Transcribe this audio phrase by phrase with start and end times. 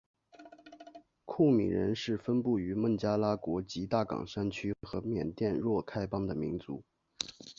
[1.25, 6.83] 库米人是分布于孟加拉国吉大港山区和缅甸若开邦的民族。